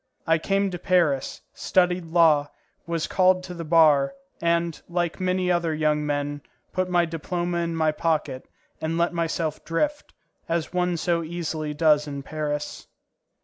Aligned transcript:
I 0.25 0.39
came 0.39 0.71
to 0.71 0.79
Paris, 0.79 1.41
studied 1.53 2.05
law, 2.05 2.49
was 2.87 3.05
called 3.05 3.43
to 3.43 3.53
the 3.53 3.63
bar, 3.63 4.15
and, 4.41 4.81
like 4.89 5.19
many 5.19 5.51
other 5.51 5.75
young 5.75 6.03
men, 6.07 6.41
put 6.73 6.89
my 6.89 7.05
diploma 7.05 7.59
in 7.59 7.75
my 7.75 7.91
pocket, 7.91 8.47
and 8.81 8.97
let 8.97 9.13
myself 9.13 9.63
drift, 9.63 10.11
as 10.49 10.73
one 10.73 10.97
so 10.97 11.21
easily 11.21 11.75
does 11.75 12.07
in 12.07 12.23
Paris. 12.23 12.87